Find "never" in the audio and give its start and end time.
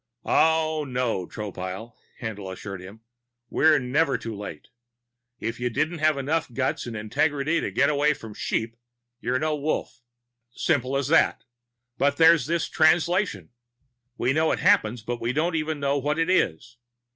3.77-4.17